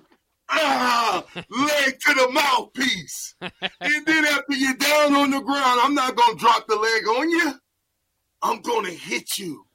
ah, 0.50 1.24
leg 1.36 2.00
to 2.00 2.14
the 2.14 2.30
mouthpiece. 2.32 3.36
and 3.42 4.06
then 4.06 4.26
after 4.26 4.54
you're 4.54 4.76
down 4.76 5.16
on 5.16 5.32
the 5.32 5.42
ground, 5.42 5.80
I'm 5.84 5.94
not 5.94 6.16
going 6.16 6.38
to 6.38 6.40
drop 6.40 6.68
the 6.68 6.76
leg 6.76 7.08
on 7.08 7.30
you. 7.30 7.54
I'm 8.42 8.62
going 8.62 8.86
to 8.86 8.92
hit 8.92 9.38
you 9.38 9.66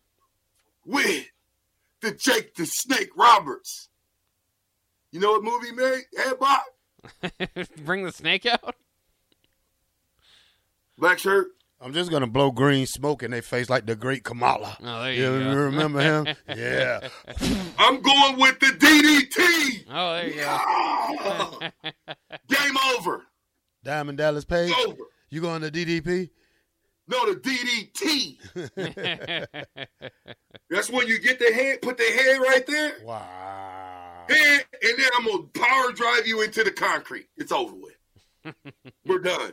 with 0.85 1.27
the 2.01 2.13
Jake 2.13 2.55
the 2.55 2.67
Snake 2.67 3.11
Roberts. 3.17 3.89
You 5.11 5.21
know 5.21 5.33
what 5.33 5.45
movie 5.45 5.73
made? 5.73 6.03
Hey, 6.15 6.33
Bob? 6.39 7.59
Bring 7.85 8.05
the 8.05 8.13
snake 8.13 8.45
out. 8.45 8.75
Black 10.99 11.19
shirt? 11.19 11.49
I'm 11.81 11.93
just 11.93 12.11
gonna 12.11 12.27
blow 12.27 12.51
green 12.51 12.87
smoke 12.87 13.23
in 13.23 13.31
their 13.31 13.43
face 13.43 13.71
like 13.71 13.87
the 13.87 13.95
great 13.95 14.25
Kamala. 14.25 14.77
Oh, 14.83 15.03
there 15.05 15.13
you 15.13 15.23
you 15.35 15.45
go. 15.45 15.55
remember 15.55 16.01
him? 16.01 16.27
yeah. 16.57 17.09
I'm 17.79 18.01
going 18.01 18.37
with 18.39 18.59
the 18.59 18.67
DDT. 18.67 19.85
Oh, 19.91 20.15
there 20.17 20.27
you 20.29 20.35
go. 20.35 20.45
Ah! 20.49 21.71
Game 22.49 22.77
over. 22.97 23.25
Diamond 23.85 24.19
Dallas 24.19 24.45
Page. 24.45 24.73
Over. 24.87 24.97
You 25.31 25.41
going 25.41 25.63
to 25.63 25.71
DDP? 25.71 26.31
No, 27.07 27.33
the 27.33 27.39
DDT. 27.41 28.39
That's 30.71 30.91
when 30.91 31.07
you 31.07 31.19
get 31.21 31.39
the 31.39 31.53
head, 31.53 31.81
put 31.81 31.97
the 31.97 32.05
head 32.05 32.39
right 32.41 32.67
there, 32.67 32.97
Wow. 33.05 34.25
head, 34.29 34.65
and 34.83 34.99
then 34.99 35.09
I'm 35.17 35.25
gonna 35.27 35.43
power 35.55 35.93
drive 35.93 36.27
you 36.27 36.43
into 36.43 36.65
the 36.65 36.71
concrete. 36.71 37.29
It's 37.37 37.53
over 37.53 37.75
with. 37.75 38.55
We're 39.07 39.21
done. 39.21 39.53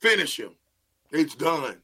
Finish 0.00 0.38
him. 0.40 0.50
It's 1.12 1.34
done. 1.34 1.80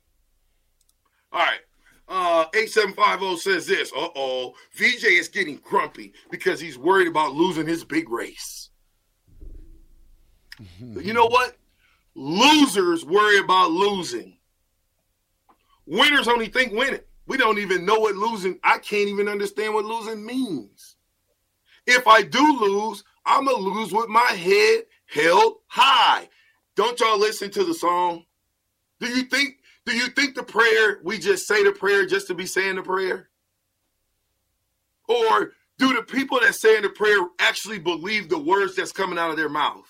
All 1.33 1.41
right. 1.41 1.61
Uh, 2.09 2.47
8750 2.55 3.37
says 3.39 3.67
this. 3.67 3.93
Uh 3.93 4.09
oh. 4.15 4.55
VJ 4.75 5.05
is 5.05 5.29
getting 5.29 5.57
grumpy 5.57 6.13
because 6.31 6.61
he's 6.61 6.79
worried 6.79 7.09
about 7.09 7.35
losing 7.35 7.67
his 7.67 7.85
big 7.85 8.09
race. 8.09 8.71
you 10.79 11.13
know 11.13 11.27
what? 11.27 11.57
Losers 12.15 13.05
worry 13.05 13.39
about 13.39 13.73
losing. 13.73 14.39
Winners 15.87 16.29
only 16.29 16.47
think 16.47 16.73
winning. 16.73 17.01
We 17.27 17.37
don't 17.37 17.59
even 17.59 17.85
know 17.85 17.99
what 17.99 18.15
losing. 18.15 18.59
I 18.63 18.79
can't 18.79 19.09
even 19.09 19.29
understand 19.29 19.75
what 19.75 19.85
losing 19.85 20.25
means. 20.25 20.97
If 21.87 22.07
I 22.07 22.23
do 22.23 22.61
lose, 22.61 23.05
I'm 23.25 23.45
gonna 23.45 23.59
lose 23.59 23.93
with 23.93 24.09
my 24.09 24.21
head 24.21 24.85
held 25.07 25.57
high. 25.67 26.29
Don't 26.77 26.99
y'all 27.01 27.19
listen 27.19 27.51
to 27.51 27.65
the 27.65 27.75
song? 27.75 28.25
Do 29.01 29.09
you 29.09 29.25
think? 29.25 29.59
Do 29.85 29.95
you 29.95 30.09
think 30.09 30.35
the 30.35 30.43
prayer 30.43 30.99
we 31.05 31.19
just 31.19 31.47
say 31.47 31.63
the 31.63 31.73
prayer 31.73 32.07
just 32.07 32.27
to 32.27 32.35
be 32.35 32.47
saying 32.47 32.77
the 32.77 32.83
prayer? 32.83 33.29
Or 35.09 35.53
do 35.79 35.95
the 35.95 36.03
people 36.03 36.41
that 36.41 36.55
saying 36.55 36.83
the 36.83 36.89
prayer 36.89 37.21
actually 37.39 37.79
believe 37.79 38.29
the 38.29 38.39
words 38.39 38.75
that's 38.75 38.93
coming 38.93 39.19
out 39.19 39.31
of 39.31 39.37
their 39.37 39.49
mouth? 39.49 39.87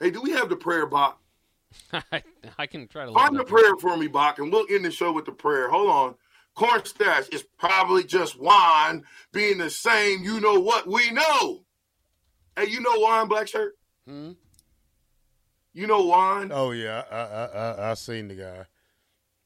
Hey, 0.00 0.10
do 0.10 0.22
we 0.22 0.30
have 0.30 0.48
the 0.48 0.56
prayer, 0.56 0.86
Bach? 0.86 1.20
I, 1.92 2.22
I 2.58 2.66
can 2.66 2.88
try 2.88 3.04
to 3.04 3.12
Find 3.12 3.36
the 3.36 3.44
prayer 3.44 3.74
for 3.80 3.96
me, 3.96 4.06
Bach, 4.06 4.38
and 4.38 4.52
we'll 4.52 4.66
end 4.70 4.84
the 4.84 4.90
show 4.90 5.12
with 5.12 5.26
the 5.26 5.32
prayer. 5.32 5.68
Hold 5.68 5.90
on. 5.90 6.14
Corn 6.54 6.84
stash 6.84 7.28
is 7.28 7.44
probably 7.56 8.04
just 8.04 8.40
wine 8.40 9.04
being 9.32 9.58
the 9.58 9.70
same. 9.70 10.24
You 10.24 10.40
know 10.40 10.58
what 10.58 10.86
we 10.86 11.10
know. 11.10 11.64
Hey, 12.56 12.66
you 12.68 12.80
know 12.80 12.98
wine, 12.98 13.28
black 13.28 13.46
shirt? 13.46 13.74
Hmm? 14.08 14.32
You 15.72 15.86
know 15.86 16.04
wine? 16.04 16.50
Oh 16.52 16.70
yeah, 16.72 17.04
I 17.10 17.16
I 17.16 17.44
I, 17.44 17.90
I 17.90 17.94
seen 17.94 18.28
the 18.28 18.34
guy. 18.34 18.66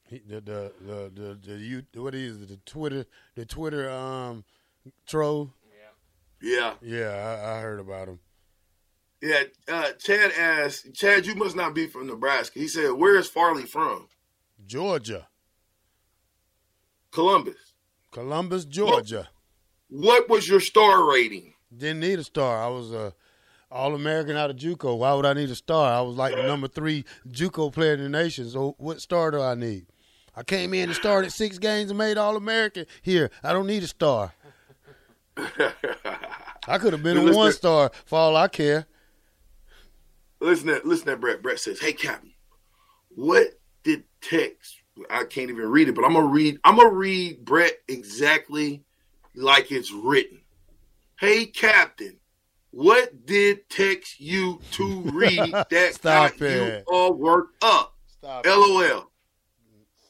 He, 0.09 0.23
the 0.27 0.41
the 0.41 0.73
the 0.81 1.13
the, 1.15 1.39
the 1.43 1.57
you 1.57 1.83
what 1.95 2.15
is 2.15 2.43
it? 2.43 2.49
The 2.49 2.57
Twitter 2.65 3.07
the 3.35 3.45
Twitter 3.45 3.91
um 3.91 4.45
troll. 5.07 5.53
Yeah. 6.43 6.75
Yeah, 6.83 7.09
I, 7.09 7.59
I 7.59 7.61
heard 7.61 7.79
about 7.79 8.09
him. 8.09 8.19
Yeah. 9.21 9.45
Uh, 9.69 9.93
Chad 9.93 10.33
asked, 10.33 10.93
Chad, 10.95 11.25
you 11.25 11.37
must 11.37 11.55
not 11.55 11.75
be 11.75 11.87
from 11.87 12.09
Nebraska. 12.09 12.59
He 12.59 12.67
said, 12.67 12.93
Where 12.93 13.17
is 13.17 13.29
Farley 13.29 13.63
from? 13.63 14.09
Georgia, 14.67 15.29
Columbus. 17.13 17.75
Columbus, 18.11 18.65
Georgia. 18.65 19.29
What 19.89 20.29
was 20.29 20.49
your 20.49 20.61
star 20.61 21.09
rating? 21.09 21.55
Didn't 21.75 22.01
need 22.01 22.19
a 22.19 22.25
star. 22.25 22.63
I 22.63 22.69
was 22.69 22.93
a 22.93 23.15
All 23.73 23.95
American 23.95 24.37
out 24.37 24.51
of 24.51 24.57
JUCO. 24.57 24.99
Why 24.99 25.15
would 25.15 25.25
I 25.27 25.33
need 25.33 25.49
a 25.51 25.55
star? 25.55 25.93
I 25.93 26.01
was 26.03 26.17
like 26.17 26.35
the 26.35 26.43
number 26.43 26.69
three 26.69 27.05
JUCO 27.31 27.73
player 27.73 27.95
in 27.95 28.03
the 28.03 28.09
nation. 28.09 28.49
So 28.51 28.75
what 28.79 29.01
star 29.01 29.31
do 29.31 29.41
I 29.41 29.55
need? 29.55 29.87
I 30.37 30.43
came 30.43 30.75
in 30.75 30.85
and 30.91 30.95
started 30.95 31.31
six 31.33 31.59
games 31.59 31.91
and 31.91 31.99
made 31.99 32.19
All 32.19 32.37
American. 32.37 32.87
Here, 33.03 33.31
I 33.43 33.53
don't 33.53 33.67
need 33.67 33.83
a 33.83 33.87
star. 33.87 34.33
I 36.69 36.79
could 36.79 36.93
have 36.93 37.03
been 37.03 37.17
a 37.17 37.23
Listen- 37.23 37.37
one 37.37 37.53
star 37.53 37.91
for 38.05 38.19
all 38.19 38.37
I 38.37 38.49
care. 38.49 38.87
Listen 40.41 40.69
to 40.69 40.81
listen 40.85 41.07
to 41.07 41.17
Brett. 41.17 41.41
Brett 41.43 41.61
says, 41.61 41.81
Hey 41.81 41.93
Captain, 41.93 42.33
what 43.15 43.59
did 43.85 44.05
text? 44.21 44.77
I 45.09 45.25
can't 45.25 45.51
even 45.51 45.69
read 45.71 45.89
it, 45.89 45.95
but 45.95 46.05
I'm 46.05 46.13
gonna 46.13 46.27
read 46.27 46.59
I'm 46.65 46.77
gonna 46.77 46.91
read 46.91 47.45
Brett 47.45 47.75
exactly 47.89 48.83
like 49.35 49.71
it's 49.73 49.91
written. 49.93 50.41
Hey 51.19 51.47
Captain, 51.47 52.19
what 52.73 53.27
did 53.27 53.69
text 53.69 54.19
you 54.19 54.61
to 54.73 55.03
read 55.15 55.53
that 55.53 55.95
Stop 55.95 56.39
got 56.39 56.41
you 56.41 56.83
all 56.87 57.13
worked 57.13 57.63
up? 57.63 57.95
Stop 58.07 58.47
LOL. 58.47 59.11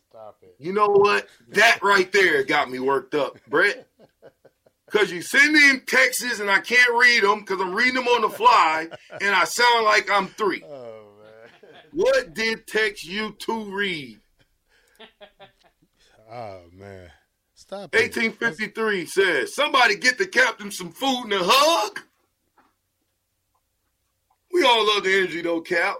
Stop 0.08 0.38
it. 0.42 0.56
You 0.58 0.72
know 0.72 0.86
what? 0.86 1.26
That 1.50 1.80
right 1.82 2.10
there 2.12 2.44
got 2.44 2.70
me 2.70 2.78
worked 2.78 3.14
up, 3.14 3.38
Brett. 3.48 3.88
Because 4.86 5.10
you 5.10 5.22
send 5.22 5.52
me 5.52 5.70
in 5.70 5.80
texts 5.86 6.38
and 6.38 6.50
I 6.50 6.60
can't 6.60 6.92
read 6.94 7.24
them 7.24 7.40
because 7.40 7.60
I'm 7.60 7.74
reading 7.74 7.94
them 7.94 8.08
on 8.08 8.22
the 8.22 8.28
fly 8.28 8.88
and 9.20 9.34
I 9.34 9.44
sound 9.44 9.84
like 9.84 10.10
I'm 10.10 10.28
three. 10.28 10.62
Oh 10.64 11.08
man. 11.18 11.70
What 11.92 12.34
did 12.34 12.66
text 12.66 13.04
you 13.04 13.36
to 13.46 13.74
read? 13.74 14.20
Oh 16.34 16.62
man. 16.72 17.10
Stop 17.52 17.94
it. 17.94 18.16
1853 18.16 19.04
says, 19.04 19.54
somebody 19.54 19.96
get 19.96 20.16
the 20.16 20.26
captain 20.26 20.70
some 20.70 20.90
food 20.90 21.24
and 21.24 21.34
a 21.34 21.40
hug. 21.42 22.00
We 24.52 24.64
all 24.64 24.86
love 24.86 25.04
the 25.04 25.14
energy 25.16 25.40
though, 25.42 25.60
Cap. 25.60 25.96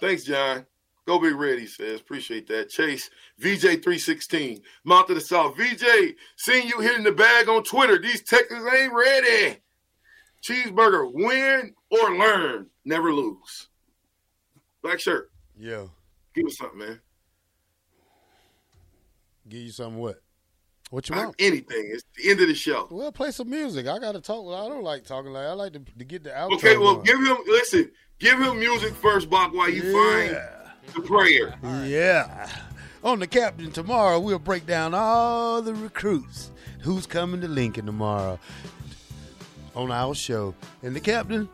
Thanks, 0.00 0.24
John. 0.24 0.66
Go 1.06 1.18
Big 1.18 1.34
Red, 1.34 1.58
he 1.58 1.66
says. 1.66 2.00
Appreciate 2.00 2.46
that. 2.48 2.70
Chase, 2.70 3.10
VJ316, 3.40 4.62
Mount 4.84 5.10
of 5.10 5.16
the 5.16 5.20
South. 5.20 5.54
VJ, 5.56 6.14
seeing 6.36 6.66
you 6.66 6.80
hitting 6.80 7.04
the 7.04 7.12
bag 7.12 7.48
on 7.48 7.62
Twitter. 7.62 7.98
These 7.98 8.22
Texans 8.22 8.64
ain't 8.74 8.92
ready. 8.92 9.58
Cheeseburger, 10.42 11.10
win 11.12 11.74
or 11.90 12.16
learn, 12.16 12.68
never 12.86 13.12
lose. 13.12 13.68
Black 14.82 14.98
shirt, 15.00 15.30
Yeah. 15.58 15.86
give 16.34 16.46
us 16.46 16.56
something, 16.56 16.78
man. 16.78 17.00
give 19.48 19.60
you 19.60 19.70
something 19.70 19.98
what? 20.00 20.22
What 20.90 21.08
you 21.08 21.16
want? 21.16 21.34
anything. 21.38 21.90
It's 21.92 22.04
the 22.16 22.30
end 22.30 22.40
of 22.40 22.48
the 22.48 22.54
show. 22.54 22.86
Well, 22.90 23.10
play 23.10 23.30
some 23.30 23.50
music. 23.50 23.86
I 23.86 23.98
gotta 23.98 24.20
talk. 24.20 24.46
I 24.46 24.68
don't 24.68 24.84
like 24.84 25.04
talking 25.04 25.32
like 25.32 25.46
I 25.46 25.52
like 25.52 25.72
to, 25.72 25.80
to 25.80 26.04
get 26.04 26.24
the 26.24 26.30
outro. 26.30 26.54
Okay, 26.54 26.76
well, 26.76 26.94
going. 26.96 27.06
give 27.06 27.18
him 27.18 27.36
listen. 27.46 27.90
Give 28.18 28.38
him 28.40 28.58
music 28.58 28.94
first, 28.94 29.28
Bach, 29.28 29.52
while 29.52 29.68
you 29.68 29.82
find 29.82 30.30
yeah. 30.32 30.70
the 30.94 31.00
prayer. 31.00 31.54
Yeah. 31.84 32.48
On 33.02 33.18
the 33.18 33.26
captain 33.26 33.70
tomorrow, 33.70 34.18
we'll 34.18 34.38
break 34.38 34.66
down 34.66 34.94
all 34.94 35.60
the 35.60 35.74
recruits. 35.74 36.50
Who's 36.80 37.06
coming 37.06 37.40
to 37.42 37.48
Lincoln 37.48 37.84
tomorrow 37.84 38.38
on 39.74 39.90
our 39.90 40.14
show. 40.14 40.54
And 40.82 40.94
the 40.94 41.00
captain, 41.00 41.48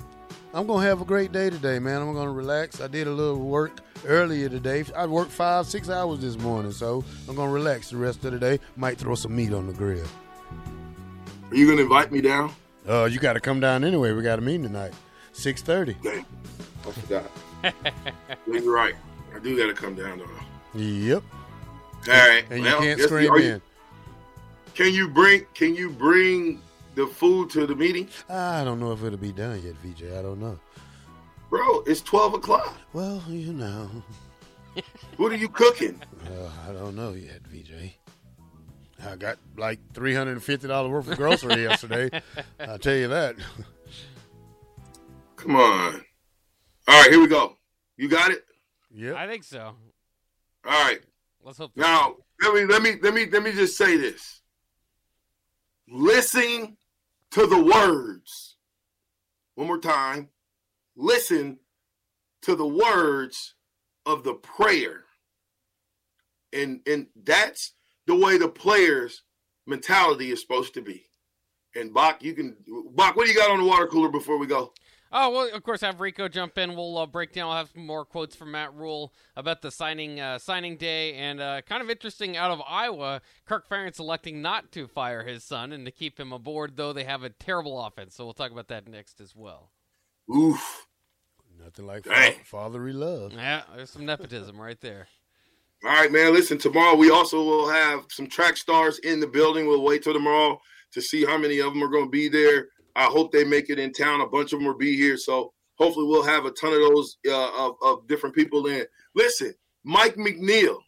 I'm 0.53 0.67
going 0.67 0.83
to 0.83 0.89
have 0.89 1.01
a 1.01 1.05
great 1.05 1.31
day 1.31 1.49
today, 1.49 1.79
man. 1.79 2.03
I'm 2.03 2.13
going 2.13 2.27
to 2.27 2.33
relax. 2.33 2.81
I 2.81 2.89
did 2.89 3.07
a 3.07 3.11
little 3.13 3.39
work 3.39 3.79
earlier 4.05 4.49
today. 4.49 4.85
I 4.97 5.07
worked 5.07 5.31
five, 5.31 5.67
six 5.67 5.89
hours 5.89 6.21
this 6.21 6.37
morning, 6.39 6.73
so 6.73 7.05
I'm 7.29 7.37
going 7.37 7.49
to 7.49 7.55
relax 7.55 7.91
the 7.91 7.97
rest 7.99 8.25
of 8.25 8.33
the 8.33 8.39
day. 8.39 8.59
Might 8.77 8.99
throw 8.99 9.15
some 9.15 9.35
meat 9.37 9.53
on 9.53 9.69
the 9.69 9.73
grill. 9.73 10.05
Are 11.51 11.55
you 11.55 11.67
going 11.67 11.77
to 11.77 11.85
invite 11.85 12.11
me 12.11 12.21
down? 12.21 12.53
Uh, 12.89 13.05
you 13.05 13.21
got 13.21 13.35
to 13.35 13.41
come 13.41 13.61
down 13.61 13.85
anyway. 13.85 14.13
We 14.13 14.23
got 14.23 14.39
a 14.41 14.43
meeting 14.43 14.65
tonight, 14.65 14.93
6.30. 15.35 16.03
Dang, 16.03 16.27
I 16.87 16.91
forgot. 16.91 17.31
You're 18.47 18.73
right. 18.75 18.95
I 19.35 19.39
do 19.39 19.57
got 19.57 19.67
to 19.67 19.75
come 19.81 19.95
down, 19.95 20.19
though. 20.19 20.81
Yep. 20.81 21.23
All 22.09 22.13
right. 22.15 22.45
And 22.51 22.63
well, 22.63 22.83
you 22.83 22.97
can't 22.97 23.01
scream 23.03 23.31
are 23.31 23.39
in. 23.39 23.45
you- 23.45 23.63
Can 24.75 24.93
you 24.95 25.09
bring? 25.09 25.47
Can 25.55 25.75
you 25.77 25.91
bring 25.91 26.61
the 27.01 27.07
food 27.07 27.51
to 27.51 27.67
the 27.67 27.75
meeting, 27.75 28.09
I 28.29 28.63
don't 28.65 28.79
know 28.79 28.93
if 28.93 29.03
it'll 29.03 29.19
be 29.19 29.33
done 29.33 29.61
yet, 29.65 29.75
VJ. 29.83 30.13
I 30.13 30.23
don't 30.23 30.41
know. 30.41 30.59
bro? 31.49 31.81
It's 31.87 32.01
twelve 32.01 32.35
o'clock. 32.35 32.77
Well, 32.93 33.23
you 33.29 33.53
know. 33.53 33.91
What 35.17 35.33
are 35.33 35.37
you 35.37 35.49
cooking? 35.49 36.01
Uh, 36.25 36.49
I 36.67 36.73
don't 36.73 36.95
know 36.95 37.13
yet, 37.13 37.41
VJ. 37.49 37.97
I 39.05 39.17
got 39.17 39.37
like 39.57 39.81
three 39.93 40.15
hundred 40.15 40.33
and 40.33 40.43
fifty 40.43 40.69
dollars 40.69 40.93
worth 40.93 41.11
of 41.11 41.17
grocery 41.19 41.63
yesterday. 41.69 42.23
I'll 42.61 42.79
tell 42.79 42.95
you 42.95 43.09
that. 43.09 43.35
Come 45.37 45.57
on. 45.57 46.05
All 46.89 47.03
right, 47.03 47.11
here 47.11 47.21
we 47.21 47.27
go. 47.27 47.57
You 47.97 48.09
got 48.09 48.31
it. 48.31 48.45
Yep. 48.95 49.17
I 49.17 49.27
think 49.27 49.43
so. 49.43 49.75
All 50.65 50.85
right. 50.85 51.01
Let's 51.43 51.59
hope. 51.59 51.73
Now 51.75 52.15
let 52.41 52.55
me 52.55 52.65
let 52.65 52.81
me 52.81 52.95
let 53.03 53.13
me 53.13 53.27
let 53.27 53.43
me 53.43 53.53
just 53.53 53.77
say 53.77 53.97
this. 53.97 54.41
Listen 55.89 56.77
to 57.33 57.47
the 57.47 57.63
words. 57.63 58.57
One 59.55 59.67
more 59.67 59.79
time. 59.79 60.29
Listen 60.97 61.59
to 62.43 62.55
the 62.55 62.67
words 62.67 63.55
of 64.07 64.25
the 64.25 64.35
prayer. 64.35 65.05
And 66.53 66.81
and 66.87 67.07
that's 67.25 67.75
the 68.07 68.17
way 68.17 68.39
the 68.39 68.49
players' 68.49 69.23
mentality 69.67 70.31
is 70.31 70.41
supposed 70.41 70.75
to 70.75 70.83
be. 70.83 71.07
And 71.77 71.95
Bach, 71.95 72.23
you 72.23 72.35
can 72.35 72.57
Bach, 72.95 73.15
what 73.15 73.27
do 73.27 73.33
you 73.33 73.39
got 73.39 73.51
on 73.51 73.61
the 73.61 73.65
water 73.65 73.87
cooler 73.87 74.09
before 74.09 74.39
we 74.39 74.47
go? 74.47 74.73
Oh 75.13 75.31
well, 75.31 75.55
of 75.55 75.63
course, 75.65 75.81
have 75.81 76.01
Rico 76.01 76.29
jump 76.29 76.57
in. 76.57 76.77
We'll 76.77 76.97
uh, 76.97 77.07
break 77.07 77.33
down. 77.33 77.51
I'll 77.51 77.57
have 77.57 77.71
some 77.75 77.85
more 77.85 78.05
quotes 78.05 78.37
from 78.37 78.53
Matt 78.53 78.73
Rhule 78.75 79.13
about 79.35 79.61
the 79.61 79.71
signing 79.71 80.21
uh, 80.21 80.39
signing 80.39 80.77
day, 80.77 81.15
and 81.15 81.41
uh, 81.41 81.63
kind 81.63 81.83
of 81.83 81.91
interesting 81.91 82.37
out 82.37 82.53
of 82.53 82.63
Iowa. 82.67 83.21
Kirk 83.45 83.69
Ferentz 83.69 83.99
electing 83.99 84.41
not 84.41 84.71
to 84.73 84.87
fire 84.87 85.25
his 85.25 85.43
son 85.43 85.73
and 85.73 85.85
to 85.85 85.91
keep 85.91 86.19
him 86.19 86.33
aboard, 86.33 86.77
though 86.77 86.93
they 86.93 87.05
have 87.05 87.25
a 87.25 87.31
terrible 87.31 87.85
offense. 87.85 88.15
So 88.15 88.25
we'll 88.25 88.35
talk 88.35 88.53
about 88.53 88.69
that 88.69 88.87
next 88.87 89.21
as 89.21 89.35
well. 89.35 89.71
Oof. 90.35 90.87
Nothing 91.59 91.87
like 91.87 92.05
Dang. 92.05 92.35
fa- 92.35 92.45
fatherly 92.45 92.93
love. 92.93 93.33
Yeah, 93.33 93.63
there's 93.75 93.91
some 93.91 94.07
nepotism 94.07 94.61
right 94.61 94.81
there. 94.81 95.09
All 95.85 95.91
right, 95.91 96.13
man. 96.13 96.33
Listen, 96.33 96.57
tomorrow 96.57 96.95
we 96.95 97.11
also 97.11 97.43
will 97.43 97.69
have 97.69 98.05
some 98.11 98.29
track 98.29 98.57
stars 98.57 98.99
in 99.01 99.19
the 99.19 99.27
building. 99.27 99.67
We'll 99.67 99.83
wait 99.83 100.05
till 100.05 100.13
tomorrow 100.13 100.61
to 100.93 101.03
see 101.03 101.25
how 101.25 101.37
many 101.37 101.59
of 101.59 101.73
them 101.73 101.83
are 101.83 101.89
going 101.89 102.05
to 102.05 102.11
be 102.11 102.29
there. 102.29 102.69
I 102.97 103.05
hope 103.05 103.33
they 103.33 103.45
make 103.45 103.71
it 103.71 103.79
in 103.79 103.93
town. 103.93 104.21
A 104.21 104.27
bunch 104.27 104.53
of 104.53 104.59
them 104.59 104.67
will 104.67 104.77
be 104.77 104.97
here, 104.97 105.17
so 105.17 105.53
hopefully 105.77 106.07
we'll 106.07 106.23
have 106.23 106.45
a 106.45 106.51
ton 106.51 106.73
of 106.73 106.81
those 106.81 107.17
uh, 107.29 107.67
of, 107.67 107.77
of 107.83 108.07
different 108.07 108.35
people 108.35 108.67
in. 108.67 108.85
Listen, 109.15 109.55
Mike 109.85 110.17
McNeill. 110.17 110.79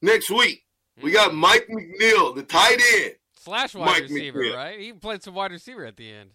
Next 0.00 0.30
week 0.30 0.64
we 1.00 1.12
got 1.12 1.34
Mike 1.34 1.68
McNeill, 1.68 2.34
the 2.34 2.42
tight 2.42 2.80
end. 2.94 3.14
Slash 3.34 3.74
wide 3.74 3.86
Mike 3.86 4.02
receiver, 4.02 4.40
McNeill. 4.40 4.56
right? 4.56 4.78
He 4.78 4.92
played 4.92 5.22
some 5.22 5.34
wide 5.34 5.50
receiver 5.50 5.84
at 5.84 5.96
the 5.96 6.10
end. 6.12 6.30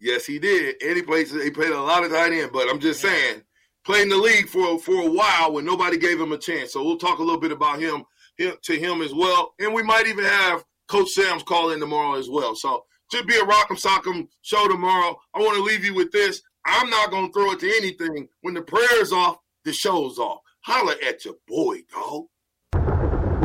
Yes, 0.00 0.26
he 0.26 0.38
did, 0.38 0.76
and 0.82 0.96
he 0.96 1.02
played. 1.02 1.28
He 1.28 1.50
played 1.50 1.72
a 1.72 1.80
lot 1.80 2.04
of 2.04 2.10
tight 2.10 2.32
end. 2.32 2.50
But 2.52 2.68
I'm 2.70 2.78
just 2.78 3.00
saying, 3.00 3.42
playing 3.84 4.08
the 4.08 4.16
league 4.16 4.48
for 4.48 4.78
for 4.78 5.06
a 5.06 5.10
while 5.10 5.52
when 5.52 5.64
nobody 5.64 5.98
gave 5.98 6.20
him 6.20 6.32
a 6.32 6.38
chance. 6.38 6.72
So 6.72 6.84
we'll 6.84 6.98
talk 6.98 7.18
a 7.18 7.22
little 7.22 7.40
bit 7.40 7.50
about 7.52 7.80
him, 7.80 8.04
him 8.36 8.54
to 8.62 8.78
him 8.78 9.02
as 9.02 9.12
well, 9.12 9.54
and 9.58 9.74
we 9.74 9.82
might 9.82 10.06
even 10.06 10.24
have 10.24 10.64
Coach 10.86 11.08
Sam's 11.10 11.42
call 11.42 11.70
in 11.70 11.80
tomorrow 11.80 12.18
as 12.18 12.28
well. 12.28 12.54
So 12.54 12.84
should 13.10 13.26
be 13.26 13.36
a 13.36 13.42
Rock'em 13.44 13.80
Sock'em 13.80 14.28
show 14.42 14.68
tomorrow. 14.68 15.18
I 15.34 15.40
want 15.40 15.56
to 15.56 15.62
leave 15.62 15.84
you 15.84 15.94
with 15.94 16.12
this. 16.12 16.42
I'm 16.66 16.90
not 16.90 17.10
gonna 17.10 17.32
throw 17.32 17.52
it 17.52 17.60
to 17.60 17.76
anything. 17.76 18.28
When 18.42 18.54
the 18.54 18.62
prayer's 18.62 19.12
off, 19.12 19.38
the 19.64 19.72
show's 19.72 20.18
off. 20.18 20.40
Holla 20.60 20.94
at 21.06 21.24
your 21.24 21.34
boy, 21.46 21.82
dog. 21.90 22.26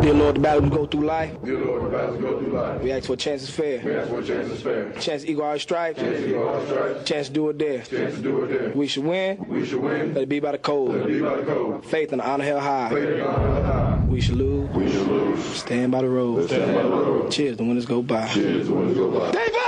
Dear 0.01 0.13
Lord, 0.15 0.35
the 0.35 0.39
battles 0.41 0.69
we 0.69 0.69
go 0.75 0.85
through 0.85 1.05
life. 1.05 1.41
Dear 1.45 1.59
Lord, 1.59 1.85
the 1.85 1.89
battles 1.97 2.19
go 2.19 2.37
through 2.37 2.51
life. 2.51 2.81
We 2.81 2.91
ask 2.91 3.05
for 3.05 3.13
a 3.13 3.15
chance 3.15 3.43
is 3.43 3.49
fair. 3.49 3.81
We 3.85 3.95
ask 3.95 4.09
for 4.09 4.19
a 4.19 4.25
chance 4.25 4.51
is 4.51 4.61
fair. 4.61 4.91
Chance 4.99 5.23
to 5.23 5.31
equal 5.31 5.45
our 5.45 5.57
stripes. 5.57 6.01
Chance 6.01 6.17
to 6.17 6.29
equal 6.29 6.49
our 6.49 6.65
stripes. 6.65 7.03
Chance 7.09 7.29
do 7.29 7.49
it 7.49 7.59
there. 7.59 7.81
Chance 7.83 8.17
do 8.17 8.43
it 8.43 8.47
there. 8.47 8.71
We 8.75 8.87
should 8.87 9.05
win. 9.05 9.45
We 9.47 9.65
should 9.65 9.79
win. 9.81 10.13
Let 10.13 10.23
it 10.23 10.29
be 10.29 10.41
by 10.41 10.51
the 10.51 10.57
code. 10.57 10.89
Let 10.89 11.01
it 11.03 11.07
be 11.07 11.21
by 11.21 11.37
the 11.37 11.45
code. 11.45 11.85
Faith 11.85 12.11
and 12.11 12.21
honor 12.21 12.43
held 12.43 12.63
high. 12.63 12.89
Faith 12.89 13.07
and 13.07 13.21
honor 13.21 13.63
high. 13.63 13.92
We 14.13 14.21
should 14.21 14.35
lose. 14.35 14.69
We 14.69 14.91
should 14.91 15.07
lose. 15.07 15.43
Stand 15.43 15.91
by 15.91 16.03
the 16.03 16.07
road. 16.07 16.45
Stand 16.45 16.75
by 16.75 16.83
the 16.83 16.87
road. 16.87 17.31
Cheers, 17.31 17.57
the 17.57 17.63
winners 17.63 17.87
go 17.87 18.03
by. 18.03 18.27
Cheers, 18.27 18.67
the 18.67 18.73
winners 18.75 18.95
go 18.95 19.09
by. 19.09 19.31
David! 19.31 19.62